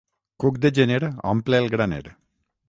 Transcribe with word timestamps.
Cuc 0.43 0.55
de 0.63 0.71
gener 0.77 0.99
omple 1.33 1.61
el 1.65 1.71
graner. 1.77 2.03